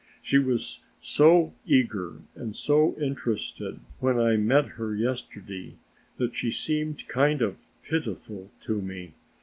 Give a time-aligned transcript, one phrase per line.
[0.23, 5.75] She was so eager and so interested when I met her yesterday
[6.17, 9.13] that she seemed kind of pitiful to me.